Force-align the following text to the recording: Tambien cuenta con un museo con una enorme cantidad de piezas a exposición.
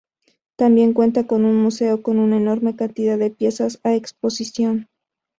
Tambien 0.55 0.93
cuenta 0.93 1.27
con 1.27 1.45
un 1.45 1.61
museo 1.61 2.01
con 2.01 2.17
una 2.17 2.37
enorme 2.37 2.75
cantidad 2.75 3.19
de 3.19 3.29
piezas 3.29 3.79
a 3.83 3.93
exposición. 3.93 4.87